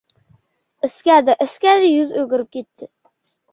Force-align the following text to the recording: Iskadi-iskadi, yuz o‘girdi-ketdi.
Iskadi-iskadi, 0.87 1.93
yuz 1.93 2.17
o‘girdi-ketdi. 2.25 2.93